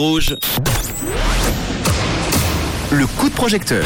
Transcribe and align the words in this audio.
Rouge. 0.00 0.36
Le 2.92 3.04
coup 3.04 3.28
de 3.28 3.34
projecteur. 3.34 3.84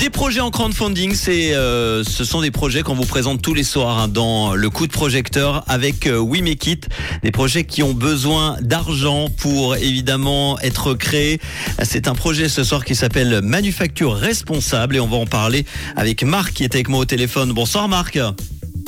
Des 0.00 0.10
projets 0.10 0.40
en 0.40 0.50
crowdfunding, 0.50 1.14
c'est, 1.14 1.54
euh, 1.54 2.02
ce 2.02 2.24
sont 2.24 2.40
des 2.40 2.50
projets 2.50 2.82
qu'on 2.82 2.96
vous 2.96 3.06
présente 3.06 3.40
tous 3.40 3.54
les 3.54 3.62
soirs 3.62 3.96
hein, 3.96 4.08
dans 4.08 4.56
le 4.56 4.70
coup 4.70 4.88
de 4.88 4.92
projecteur 4.92 5.62
avec 5.68 6.08
euh, 6.08 6.18
We 6.18 6.42
Make 6.42 6.66
It. 6.66 6.88
Des 7.22 7.30
projets 7.30 7.62
qui 7.62 7.84
ont 7.84 7.94
besoin 7.94 8.56
d'argent 8.60 9.28
pour 9.30 9.76
évidemment 9.76 10.58
être 10.58 10.94
créés. 10.94 11.38
C'est 11.84 12.08
un 12.08 12.16
projet 12.16 12.48
ce 12.48 12.64
soir 12.64 12.84
qui 12.84 12.96
s'appelle 12.96 13.40
Manufacture 13.40 14.16
Responsable 14.16 14.96
et 14.96 15.00
on 15.00 15.06
va 15.06 15.18
en 15.18 15.26
parler 15.26 15.64
avec 15.94 16.24
Marc 16.24 16.54
qui 16.54 16.64
est 16.64 16.74
avec 16.74 16.88
moi 16.88 16.98
au 16.98 17.04
téléphone. 17.04 17.52
Bonsoir 17.52 17.86
Marc. 17.86 18.18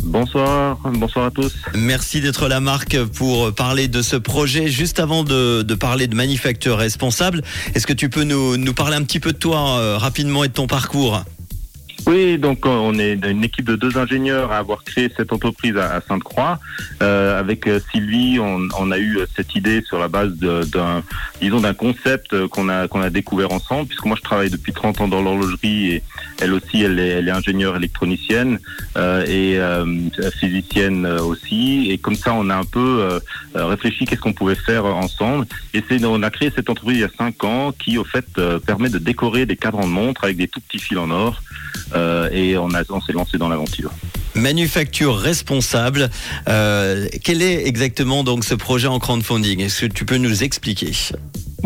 Bonsoir, 0.06 0.78
bonsoir 0.84 1.26
à 1.26 1.30
tous. 1.32 1.52
Merci 1.74 2.20
d'être 2.20 2.46
là 2.46 2.60
Marc 2.60 2.96
pour 3.16 3.52
parler 3.52 3.88
de 3.88 4.02
ce 4.02 4.14
projet. 4.14 4.68
Juste 4.68 5.00
avant 5.00 5.24
de, 5.24 5.62
parler 5.74 6.06
de 6.06 6.14
manufacture 6.14 6.78
responsable, 6.78 7.42
est-ce 7.74 7.88
que 7.88 7.92
tu 7.92 8.08
peux 8.08 8.22
nous, 8.22 8.56
nous 8.56 8.72
parler 8.72 8.96
un 8.96 9.02
petit 9.02 9.18
peu 9.18 9.32
de 9.32 9.38
toi 9.38 9.78
euh, 9.78 9.98
rapidement 9.98 10.44
et 10.44 10.48
de 10.48 10.52
ton 10.52 10.68
parcours? 10.68 11.24
Oui, 12.04 12.38
donc 12.38 12.66
euh, 12.66 12.68
on 12.68 12.98
est 12.98 13.14
une 13.14 13.42
équipe 13.42 13.64
de 13.64 13.74
deux 13.74 13.96
ingénieurs 13.98 14.52
à 14.52 14.58
avoir 14.58 14.84
créé 14.84 15.10
cette 15.16 15.32
entreprise 15.32 15.76
à, 15.76 16.00
Sainte-Croix. 16.06 16.60
Euh, 17.02 17.40
avec 17.40 17.66
euh, 17.66 17.80
Sylvie, 17.90 18.38
on, 18.38 18.68
on, 18.78 18.90
a 18.92 18.98
eu 18.98 19.18
cette 19.34 19.54
idée 19.56 19.82
sur 19.82 19.98
la 19.98 20.06
base 20.06 20.32
d'un, 20.34 21.02
disons, 21.40 21.60
d'un 21.60 21.74
concept 21.74 22.46
qu'on 22.48 22.68
a 22.68 22.86
qu'on 22.86 23.00
a 23.00 23.10
découvert 23.10 23.50
ensemble. 23.50 23.88
Puisque 23.88 24.04
moi, 24.04 24.16
je 24.16 24.22
travaille 24.22 24.50
depuis 24.50 24.72
30 24.72 25.00
ans 25.00 25.08
dans 25.08 25.20
l'horlogerie 25.20 25.92
et 25.94 26.02
elle 26.40 26.52
aussi, 26.52 26.82
elle 26.82 27.00
est, 27.00 27.08
elle 27.08 27.28
est 27.28 27.32
ingénieure 27.32 27.76
électronicienne 27.76 28.60
euh, 28.96 29.24
et 29.26 29.58
euh, 29.58 29.84
physicienne 30.38 31.06
aussi. 31.06 31.90
Et 31.90 31.98
comme 31.98 32.14
ça, 32.14 32.34
on 32.34 32.50
a 32.50 32.56
un 32.56 32.64
peu 32.64 33.20
réfléchi 33.54 34.04
qu'est-ce 34.04 34.20
qu'on 34.20 34.32
pouvait 34.32 34.54
faire 34.54 34.84
ensemble. 34.84 35.46
Et 35.74 35.82
c'est, 35.88 36.04
on 36.04 36.22
a 36.22 36.30
créé 36.30 36.52
cette 36.54 36.70
entreprise 36.70 36.98
il 36.98 37.00
y 37.00 37.04
a 37.04 37.10
cinq 37.18 37.42
ans 37.42 37.72
qui, 37.72 37.98
au 37.98 38.04
fait, 38.04 38.26
permet 38.64 38.90
de 38.90 38.98
décorer 38.98 39.44
des 39.44 39.56
cadrans 39.56 39.86
de 39.86 39.92
montres 39.92 40.24
avec 40.24 40.36
des 40.36 40.46
tout 40.46 40.60
petits 40.60 40.78
fils 40.78 40.98
en 40.98 41.10
or. 41.10 41.42
Euh, 41.94 42.28
et 42.30 42.56
on, 42.58 42.70
s'est 42.70 43.12
lancé 43.12 43.38
dans 43.38 43.48
l'aventure. 43.48 43.90
Manufacture 44.34 45.16
responsable. 45.16 46.10
Euh, 46.48 47.08
quel 47.22 47.42
est 47.42 47.66
exactement 47.66 48.24
donc 48.24 48.44
ce 48.44 48.54
projet 48.54 48.88
en 48.88 48.98
crowdfunding? 48.98 49.60
Est-ce 49.60 49.86
que 49.86 49.92
tu 49.92 50.04
peux 50.04 50.18
nous 50.18 50.42
expliquer? 50.42 50.92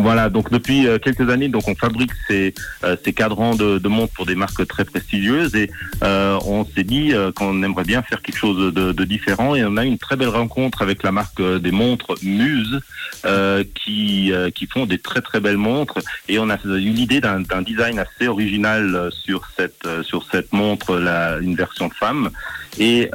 Voilà, 0.03 0.29
donc 0.29 0.51
depuis 0.51 0.87
euh, 0.87 0.99
quelques 0.99 1.29
années, 1.31 1.49
donc 1.49 1.69
on 1.69 1.75
fabrique 1.75 2.13
ces, 2.29 2.55
euh, 2.85 2.97
ces 3.05 3.13
cadrans 3.13 3.55
de, 3.55 3.79
de 3.79 3.89
montres 3.89 4.13
pour 4.13 4.27
des 4.27 4.35
marques 4.35 4.67
très 4.67 4.85
prestigieuses 4.85 5.55
et 5.55 5.71
euh, 6.03 6.39
on 6.47 6.65
s'est 6.65 6.85
dit 6.85 7.13
euh, 7.13 7.33
qu'on 7.33 7.63
aimerait 7.63 7.85
bien 7.85 8.03
faire 8.03 8.23
quelque 8.23 8.39
chose 8.39 8.73
de, 8.73 8.93
de, 8.93 9.05
différent 9.05 9.55
et 9.55 9.65
on 9.65 9.77
a 9.77 9.85
une 9.85 9.99
très 9.99 10.17
belle 10.17 10.29
rencontre 10.29 10.83
avec 10.83 11.03
la 11.03 11.13
marque 11.13 11.43
des 11.43 11.73
montres 11.73 12.15
Muse 12.23 12.81
qui, 13.75 14.33
qui 14.55 14.67
font 14.67 14.87
des 14.87 14.99
très 14.99 15.21
très 15.21 15.41
belles 15.41 15.57
montres 15.57 15.99
et 16.29 16.39
on 16.39 16.49
a 16.49 16.57
eu 16.65 16.91
l'idée 16.91 17.21
d'un 17.21 17.63
design 17.63 17.99
assez 17.99 18.29
original 18.29 19.11
sur 19.11 19.49
cette 19.57 19.87
sur 20.03 20.25
cette 20.31 20.53
montre, 20.53 20.97
la, 20.97 21.39
une 21.39 21.57
version 21.57 21.91
femme 21.91 22.31
et, 22.79 23.11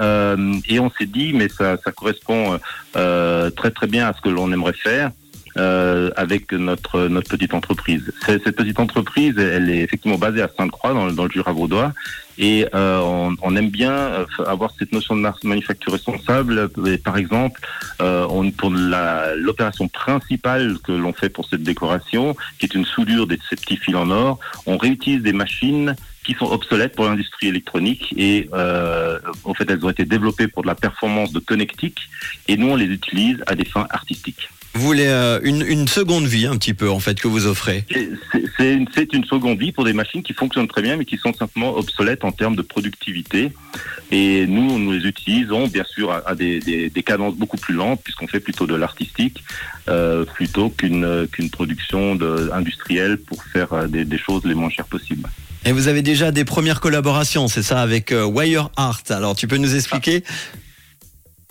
et 0.67 0.79
on 0.79 0.91
s'est 0.97 1.05
dit 1.05 1.31
mais 1.33 1.47
ça, 1.49 1.77
ça 1.83 1.91
correspond 1.91 2.59
très 2.93 3.71
très 3.71 3.87
bien 3.87 4.07
à 4.07 4.13
ce 4.13 4.21
que 4.21 4.29
l'on 4.29 4.51
aimerait 4.51 4.73
faire 4.73 5.11
euh, 5.57 6.09
avec 6.15 6.51
notre 6.51 7.07
notre 7.07 7.29
petite 7.29 7.53
entreprise. 7.53 8.11
Cette 8.25 8.55
petite 8.55 8.79
entreprise, 8.79 9.37
elle 9.37 9.69
est 9.69 9.79
effectivement 9.79 10.17
basée 10.17 10.41
à 10.41 10.49
Sainte-Croix 10.55 10.93
dans, 10.93 11.11
dans, 11.11 11.23
le 11.25 11.31
Jura 11.31 11.53
vaudois 11.53 11.93
et 12.37 12.65
euh, 12.75 12.99
on, 12.99 13.35
on, 13.41 13.55
aime 13.55 13.69
bien 13.69 13.93
euh, 13.93 14.25
avoir 14.45 14.71
cette 14.77 14.91
notion 14.91 15.15
de 15.15 15.25
manufacture 15.43 15.93
responsable. 15.93 16.69
Et 16.85 16.97
par 16.97 17.17
exemple, 17.17 17.61
euh, 18.01 18.27
on, 18.29 18.51
pour 18.51 18.71
l'opération 18.71 19.87
principale 19.87 20.77
que 20.83 20.91
l'on 20.91 21.13
fait 21.13 21.29
pour 21.29 21.47
cette 21.47 21.63
décoration, 21.63 22.35
qui 22.59 22.65
est 22.65 22.75
une 22.75 22.85
soudure 22.85 23.27
de 23.27 23.37
ces 23.49 23.55
petits 23.55 23.77
fils 23.77 23.95
en 23.95 24.09
or, 24.09 24.39
on 24.65 24.77
réutilise 24.77 25.21
des 25.21 25.33
machines 25.33 25.95
qui 26.25 26.33
sont 26.33 26.45
obsolètes 26.45 26.95
pour 26.95 27.05
l'industrie 27.05 27.47
électronique 27.47 28.13
et 28.17 28.49
euh, 28.53 29.19
en 29.43 29.53
fait 29.53 29.69
elles 29.69 29.85
ont 29.85 29.89
été 29.89 30.05
développées 30.05 30.47
pour 30.47 30.63
de 30.63 30.67
la 30.67 30.75
performance 30.75 31.31
de 31.31 31.39
connectique 31.39 31.99
et 32.47 32.57
nous 32.57 32.69
on 32.69 32.75
les 32.75 32.85
utilise 32.85 33.43
à 33.47 33.55
des 33.55 33.65
fins 33.65 33.87
artistiques. 33.91 34.49
Vous 34.73 34.81
voulez 34.81 35.07
euh, 35.07 35.39
une, 35.43 35.61
une, 35.65 35.87
seconde 35.87 36.25
vie 36.25 36.47
un 36.47 36.57
petit 36.57 36.73
peu 36.73 36.89
en 36.89 36.99
fait 36.99 37.17
que 37.17 37.29
vous 37.29 37.47
offrez 37.47 37.85
C'est 38.57 38.73
une, 38.73 38.87
une, 39.13 39.23
seconde 39.23 39.57
vie 39.57 39.71
pour 39.71 39.85
des 39.85 39.93
machines 39.93 40.21
qui 40.21 40.33
fonctionnent 40.33 40.67
très 40.67 40.81
bien 40.81 40.97
mais 40.97 41.05
qui 41.05 41.15
sont 41.15 41.33
simplement 41.33 41.77
obsolètes 41.77 42.25
en 42.25 42.33
termes 42.33 42.57
de 42.57 42.61
productivité. 42.61 43.53
Et 44.11 44.45
nous, 44.47 44.77
nous 44.77 44.91
les 44.91 45.07
utilisons 45.07 45.67
bien 45.67 45.85
sûr 45.85 46.11
à, 46.11 46.27
à 46.27 46.35
des, 46.35 46.59
des, 46.59 46.89
des, 46.89 47.03
cadences 47.03 47.35
beaucoup 47.35 47.55
plus 47.55 47.73
lentes 47.73 48.01
puisqu'on 48.03 48.27
fait 48.27 48.41
plutôt 48.41 48.67
de 48.67 48.75
l'artistique 48.75 49.45
euh, 49.87 50.25
plutôt 50.25 50.69
qu'une 50.69 51.25
qu'une 51.31 51.49
production 51.49 52.15
de, 52.15 52.49
industrielle 52.53 53.17
pour 53.17 53.43
faire 53.45 53.71
euh, 53.71 53.87
des, 53.87 54.03
des 54.03 54.17
choses 54.17 54.43
les 54.43 54.55
moins 54.55 54.69
chères 54.69 54.87
possibles. 54.87 55.29
Et 55.67 55.71
vous 55.71 55.87
avez 55.87 56.03
déjà 56.03 56.31
des 56.31 56.45
premières 56.45 56.79
collaborations, 56.79 57.47
c'est 57.47 57.63
ça, 57.63 57.81
avec 57.81 58.11
euh, 58.11 58.23
Wire 58.23 58.69
Art. 58.75 59.01
Alors 59.09 59.35
tu 59.35 59.47
peux 59.47 59.57
nous 59.57 59.75
expliquer? 59.75 60.23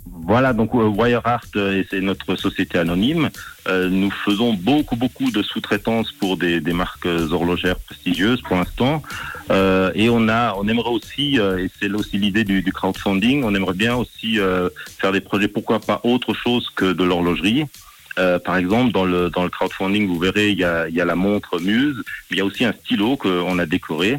Voilà, 0.06 0.52
donc 0.52 0.72
euh, 0.74 0.86
Wireart, 0.86 1.48
euh, 1.56 1.82
c'est 1.90 2.00
notre 2.00 2.36
société 2.36 2.78
anonyme. 2.78 3.28
Nous 3.66 4.10
faisons 4.10 4.52
beaucoup, 4.52 4.94
beaucoup 4.94 5.30
de 5.30 5.42
sous-traitance 5.42 6.12
pour 6.12 6.36
des, 6.36 6.60
marques 6.60 7.06
horlogères 7.06 7.78
prestigieuses 7.78 8.42
pour 8.42 8.56
l'instant. 8.56 9.02
Et 9.50 10.10
on 10.10 10.28
a, 10.28 10.54
on 10.54 10.68
aimerait 10.68 10.90
aussi, 10.90 11.36
et 11.36 11.70
c'est 11.80 11.90
aussi 11.90 12.18
l'idée 12.18 12.44
du, 12.44 12.60
du, 12.60 12.72
crowdfunding, 12.72 13.42
on 13.42 13.54
aimerait 13.54 13.72
bien 13.72 13.96
aussi 13.96 14.38
faire 14.98 15.12
des 15.12 15.22
projets, 15.22 15.48
pourquoi 15.48 15.80
pas 15.80 16.02
autre 16.04 16.34
chose 16.34 16.68
que 16.76 16.92
de 16.92 17.04
l'horlogerie. 17.04 17.64
Par 18.16 18.56
exemple, 18.56 18.92
dans 18.92 19.04
le, 19.04 19.30
dans 19.30 19.42
le 19.42 19.50
crowdfunding, 19.50 20.06
vous 20.06 20.18
verrez, 20.18 20.50
il 20.50 20.58
y 20.58 20.64
a, 20.64 20.88
il 20.88 20.94
y 20.94 21.00
a 21.00 21.04
la 21.04 21.16
montre 21.16 21.58
Muse, 21.60 22.02
mais 22.30 22.36
il 22.36 22.38
y 22.38 22.40
a 22.40 22.44
aussi 22.44 22.64
un 22.64 22.72
stylo 22.72 23.16
qu'on 23.16 23.58
a 23.58 23.66
décoré 23.66 24.18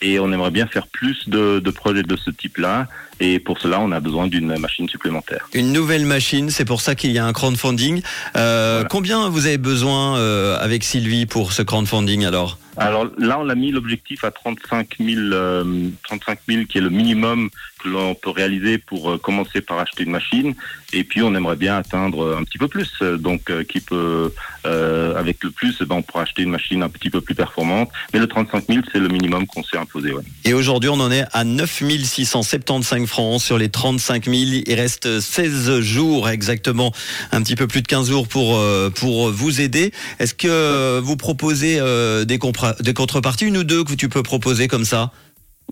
et 0.00 0.18
on 0.18 0.30
aimerait 0.32 0.50
bien 0.50 0.66
faire 0.66 0.86
plus 0.86 1.28
de, 1.28 1.60
de 1.60 1.70
projets 1.70 2.02
de 2.02 2.16
ce 2.16 2.30
type-là. 2.30 2.88
Et 3.20 3.38
pour 3.38 3.58
cela, 3.58 3.80
on 3.80 3.92
a 3.92 4.00
besoin 4.00 4.26
d'une 4.26 4.58
machine 4.58 4.88
supplémentaire. 4.88 5.48
Une 5.54 5.72
nouvelle 5.72 6.04
machine, 6.04 6.50
c'est 6.50 6.64
pour 6.64 6.80
ça 6.80 6.94
qu'il 6.94 7.12
y 7.12 7.18
a 7.18 7.24
un 7.24 7.32
crowdfunding. 7.32 8.02
Euh, 8.36 8.74
voilà. 8.74 8.88
Combien 8.88 9.28
vous 9.28 9.46
avez 9.46 9.58
besoin 9.58 10.16
euh, 10.16 10.58
avec 10.58 10.84
Sylvie 10.84 11.26
pour 11.26 11.52
ce 11.52 11.62
crowdfunding 11.62 12.24
alors 12.24 12.58
alors 12.76 13.06
là, 13.18 13.38
on 13.40 13.48
a 13.48 13.54
mis 13.54 13.70
l'objectif 13.70 14.24
à 14.24 14.30
35 14.30 14.96
000, 14.98 15.20
euh, 15.32 15.88
35 16.04 16.38
000 16.48 16.64
qui 16.64 16.78
est 16.78 16.80
le 16.80 16.90
minimum 16.90 17.50
que 17.82 17.88
l'on 17.88 18.14
peut 18.14 18.30
réaliser 18.30 18.78
pour 18.78 19.12
euh, 19.12 19.18
commencer 19.18 19.60
par 19.60 19.78
acheter 19.78 20.02
une 20.02 20.10
machine. 20.10 20.54
Et 20.92 21.04
puis, 21.04 21.22
on 21.22 21.34
aimerait 21.34 21.56
bien 21.56 21.76
atteindre 21.76 22.36
un 22.36 22.42
petit 22.44 22.58
peu 22.58 22.68
plus. 22.68 23.00
Donc, 23.00 23.50
euh, 23.50 23.64
qui 23.64 23.80
peut, 23.80 24.32
avec 24.64 25.42
le 25.44 25.50
plus, 25.50 25.82
ben, 25.82 25.96
on 25.96 26.02
pourra 26.02 26.22
acheter 26.22 26.42
une 26.42 26.50
machine 26.50 26.82
un 26.82 26.88
petit 26.88 27.10
peu 27.10 27.20
plus 27.20 27.34
performante. 27.34 27.90
Mais 28.12 28.18
le 28.18 28.26
35 28.26 28.64
000, 28.68 28.80
c'est 28.92 28.98
le 28.98 29.08
minimum 29.08 29.46
qu'on 29.46 29.62
s'est 29.62 29.76
imposé. 29.76 30.12
Ouais. 30.12 30.22
Et 30.44 30.54
aujourd'hui, 30.54 30.90
on 30.90 31.00
en 31.00 31.10
est 31.10 31.24
à 31.32 31.44
9 31.44 31.82
675 32.02 33.03
francs 33.06 33.40
sur 33.40 33.58
les 33.58 33.68
35 33.68 34.24
000. 34.24 34.36
Il 34.66 34.74
reste 34.74 35.20
16 35.20 35.80
jours 35.80 36.28
exactement, 36.28 36.92
un 37.32 37.42
petit 37.42 37.56
peu 37.56 37.66
plus 37.66 37.82
de 37.82 37.86
15 37.86 38.08
jours 38.08 38.28
pour, 38.28 38.62
pour 38.94 39.30
vous 39.30 39.60
aider. 39.60 39.92
Est-ce 40.18 40.34
que 40.34 40.98
vous 41.00 41.16
proposez 41.16 41.80
des 42.26 42.38
compressions 42.38 42.74
des 42.80 42.94
contreparties, 42.94 43.46
une 43.46 43.58
ou 43.58 43.64
deux 43.64 43.84
que 43.84 43.94
tu 43.94 44.08
peux 44.08 44.22
proposer 44.22 44.68
comme 44.68 44.84
ça? 44.84 45.10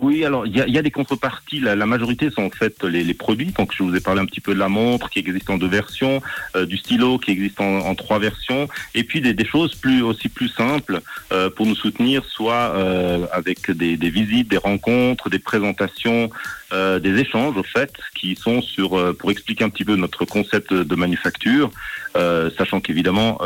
Oui, 0.02 0.24
alors 0.24 0.46
il 0.46 0.56
y 0.56 0.60
a, 0.60 0.66
y 0.66 0.76
a, 0.76 0.82
des 0.82 0.90
contreparties. 0.90 1.60
La, 1.60 1.76
la, 1.76 1.86
majorité 1.86 2.28
sont 2.30 2.42
en 2.42 2.50
fait 2.50 2.82
les, 2.82 3.04
les, 3.04 3.14
produits. 3.14 3.52
Donc 3.56 3.72
je 3.72 3.84
vous 3.84 3.94
ai 3.94 4.00
parlé 4.00 4.20
un 4.20 4.26
petit 4.26 4.40
peu 4.40 4.52
de 4.52 4.58
la 4.58 4.68
montre 4.68 5.08
qui 5.08 5.20
existe 5.20 5.48
en 5.48 5.58
deux 5.58 5.68
versions, 5.68 6.20
euh, 6.56 6.66
du 6.66 6.76
stylo 6.76 7.18
qui 7.18 7.30
existe 7.30 7.60
en, 7.60 7.94
trois 7.94 8.18
versions, 8.18 8.68
et 8.94 9.04
puis 9.04 9.20
des, 9.20 9.32
des, 9.32 9.44
choses 9.44 9.76
plus 9.76 10.02
aussi 10.02 10.28
plus 10.28 10.48
simples 10.48 11.00
euh, 11.30 11.50
pour 11.50 11.66
nous 11.66 11.76
soutenir, 11.76 12.24
soit 12.24 12.72
euh, 12.74 13.26
avec 13.32 13.70
des, 13.70 13.96
des, 13.96 14.10
visites, 14.10 14.48
des 14.48 14.56
rencontres, 14.56 15.30
des 15.30 15.38
présentations, 15.38 16.30
euh, 16.72 16.98
des 16.98 17.20
échanges 17.20 17.56
au 17.56 17.62
fait, 17.62 17.92
qui 18.14 18.34
sont 18.34 18.62
sur 18.62 18.98
euh, 18.98 19.12
pour 19.12 19.30
expliquer 19.30 19.62
un 19.62 19.68
petit 19.68 19.84
peu 19.84 19.94
notre 19.94 20.24
concept 20.24 20.72
de 20.72 20.94
manufacture, 20.96 21.70
euh, 22.16 22.50
sachant 22.58 22.80
qu'évidemment 22.80 23.38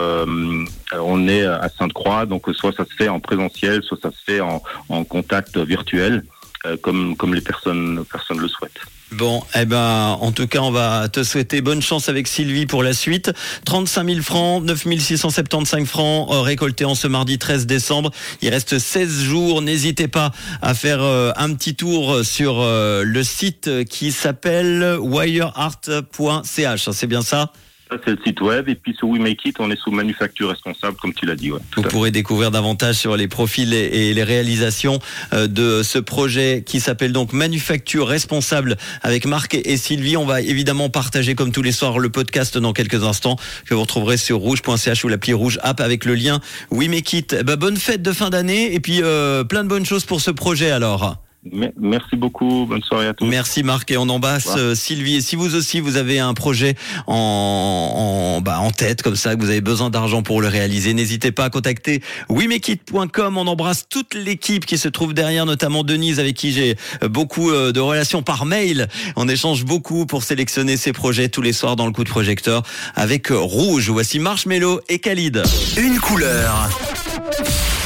on 0.92 1.28
est 1.28 1.44
à 1.44 1.68
Sainte-Croix, 1.68 2.24
donc 2.24 2.46
soit 2.54 2.72
ça 2.72 2.84
se 2.84 2.94
fait 2.94 3.08
en 3.08 3.20
présentiel, 3.20 3.82
soit 3.82 3.98
ça 4.00 4.10
se 4.10 4.22
fait 4.24 4.40
en, 4.40 4.62
en 4.88 5.04
contact 5.04 5.58
virtuel. 5.58 6.22
Euh, 6.64 6.76
comme, 6.76 7.34
les 7.34 7.40
personnes, 7.40 7.96
le 7.96 8.48
souhaitent. 8.48 8.80
Bon, 9.12 9.42
eh 9.54 9.64
ben, 9.66 10.18
en 10.20 10.32
tout 10.32 10.48
cas, 10.48 10.60
on 10.60 10.72
va 10.72 11.08
te 11.08 11.22
souhaiter 11.22 11.60
bonne 11.60 11.80
chance 11.80 12.08
avec 12.08 12.26
Sylvie 12.26 12.66
pour 12.66 12.82
la 12.82 12.92
suite. 12.92 13.30
35 13.64 14.08
000 14.08 14.22
francs, 14.22 14.64
9 14.64 14.98
675 14.98 15.86
francs 15.86 16.28
euh, 16.32 16.40
récoltés 16.40 16.84
en 16.84 16.96
ce 16.96 17.06
mardi 17.06 17.38
13 17.38 17.66
décembre. 17.66 18.10
Il 18.42 18.48
reste 18.48 18.78
16 18.78 19.22
jours. 19.22 19.62
N'hésitez 19.62 20.08
pas 20.08 20.32
à 20.60 20.74
faire 20.74 21.02
euh, 21.02 21.30
un 21.36 21.54
petit 21.54 21.76
tour 21.76 22.24
sur 22.24 22.64
le 22.64 23.22
site 23.22 23.84
qui 23.84 24.10
s'appelle 24.10 24.96
wireart.ch. 25.00 26.90
C'est 26.90 27.06
bien 27.06 27.22
ça? 27.22 27.52
Ça, 27.90 27.98
c'est 28.04 28.10
le 28.10 28.18
site 28.24 28.40
web. 28.40 28.68
Et 28.68 28.74
puis 28.74 28.94
sur 28.94 29.08
We 29.08 29.20
Make 29.20 29.44
It, 29.44 29.56
on 29.60 29.70
est 29.70 29.76
sous 29.76 29.90
manufacture 29.90 30.48
responsable, 30.48 30.96
comme 31.00 31.14
tu 31.14 31.24
l'as 31.24 31.36
dit. 31.36 31.52
Ouais, 31.52 31.60
Vous 31.76 31.82
pourrez 31.82 32.10
découvrir 32.10 32.50
davantage 32.50 32.96
sur 32.96 33.16
les 33.16 33.28
profils 33.28 33.72
et 33.72 34.12
les 34.12 34.22
réalisations 34.24 34.98
euh, 35.32 35.46
de 35.46 35.82
ce 35.82 35.98
projet 35.98 36.64
qui 36.66 36.80
s'appelle 36.80 37.12
donc 37.12 37.32
Manufacture 37.32 38.08
responsable 38.08 38.76
avec 39.02 39.26
Marc 39.26 39.54
et 39.54 39.76
Sylvie. 39.76 40.16
On 40.16 40.26
va 40.26 40.40
évidemment 40.40 40.90
partager 40.90 41.34
comme 41.34 41.52
tous 41.52 41.62
les 41.62 41.72
soirs 41.72 41.98
le 41.98 42.08
podcast 42.08 42.58
dans 42.58 42.72
quelques 42.72 43.04
instants 43.04 43.36
que 43.66 43.74
vous 43.74 43.82
retrouverez 43.82 44.16
sur 44.16 44.38
rouge.ch 44.38 45.04
ou 45.04 45.08
l'appli 45.08 45.32
rouge 45.32 45.58
app 45.62 45.80
avec 45.80 46.04
le 46.04 46.14
lien 46.14 46.40
We 46.70 46.88
Make 46.88 47.12
It. 47.12 47.42
Bah, 47.44 47.56
bonne 47.56 47.76
fête 47.76 48.02
de 48.02 48.12
fin 48.12 48.30
d'année 48.30 48.74
et 48.74 48.80
puis 48.80 49.00
euh, 49.02 49.44
plein 49.44 49.62
de 49.62 49.68
bonnes 49.68 49.86
choses 49.86 50.04
pour 50.04 50.20
ce 50.20 50.30
projet 50.30 50.70
alors. 50.70 51.25
Merci 51.52 52.16
beaucoup. 52.16 52.66
Bonne 52.66 52.82
soirée 52.82 53.08
à 53.08 53.14
tous. 53.14 53.26
Merci 53.26 53.62
Marc 53.62 53.90
et 53.90 53.96
on 53.96 54.08
embrasse 54.08 54.48
euh, 54.56 54.74
Sylvie. 54.74 55.16
Et 55.16 55.20
si 55.20 55.36
vous 55.36 55.54
aussi 55.54 55.80
vous 55.80 55.96
avez 55.96 56.18
un 56.18 56.34
projet 56.34 56.74
en, 57.06 58.36
en, 58.36 58.40
bah, 58.40 58.60
en 58.60 58.70
tête 58.70 59.02
comme 59.02 59.16
ça, 59.16 59.34
que 59.36 59.40
vous 59.40 59.50
avez 59.50 59.60
besoin 59.60 59.90
d'argent 59.90 60.22
pour 60.22 60.40
le 60.40 60.48
réaliser, 60.48 60.94
n'hésitez 60.94 61.32
pas 61.32 61.44
à 61.44 61.50
contacter 61.50 62.02
wimekit.com. 62.28 63.38
On 63.38 63.46
embrasse 63.46 63.88
toute 63.88 64.14
l'équipe 64.14 64.66
qui 64.66 64.78
se 64.78 64.88
trouve 64.88 65.14
derrière, 65.14 65.46
notamment 65.46 65.84
Denise 65.84 66.20
avec 66.20 66.36
qui 66.36 66.52
j'ai 66.52 66.76
euh, 67.02 67.08
beaucoup 67.08 67.50
euh, 67.50 67.72
de 67.72 67.80
relations 67.80 68.22
par 68.22 68.46
mail. 68.46 68.88
On 69.16 69.28
échange 69.28 69.64
beaucoup 69.64 70.06
pour 70.06 70.22
sélectionner 70.22 70.76
ces 70.76 70.92
projets 70.92 71.28
tous 71.28 71.42
les 71.42 71.52
soirs 71.52 71.76
dans 71.76 71.86
le 71.86 71.92
coup 71.92 72.04
de 72.04 72.10
projecteur 72.10 72.62
avec 72.94 73.28
Rouge. 73.30 73.90
Voici 73.90 74.18
Marshmello 74.18 74.80
et 74.88 74.98
Khalid. 74.98 75.42
Une 75.76 75.98
couleur. 75.98 76.68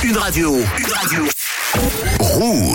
Une 0.03 0.17
radio. 0.17 0.57
Une 0.79 0.93
radio. 0.93 1.23
Rouge. 2.21 2.69